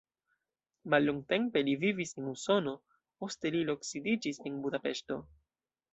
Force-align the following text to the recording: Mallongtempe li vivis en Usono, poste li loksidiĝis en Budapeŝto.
Mallongtempe 0.93 1.63
li 1.67 1.75
vivis 1.83 2.15
en 2.21 2.31
Usono, 2.31 2.75
poste 3.25 3.53
li 3.57 3.63
loksidiĝis 3.71 4.43
en 4.49 4.61
Budapeŝto. 4.65 5.21